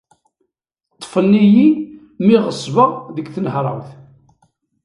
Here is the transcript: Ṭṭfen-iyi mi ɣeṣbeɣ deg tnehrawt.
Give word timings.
Ṭṭfen-iyi 0.95 1.67
mi 2.25 2.35
ɣeṣbeɣ 2.45 2.89
deg 3.15 3.27
tnehrawt. 3.35 3.89